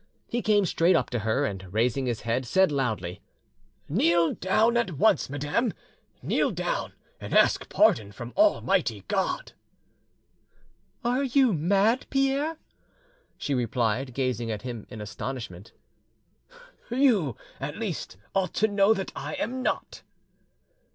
[0.27, 3.21] He came straight up to her, and raising his head, said loudly—
[3.87, 9.51] "Kneel down at once, madame—kneel down, and ask pardon from Almighty God!"
[11.05, 12.57] "Are you mad, Pierre?"
[13.37, 15.71] she replied, gazing at him in astonishment.
[16.89, 20.01] "You, at least, ought to know that I am not."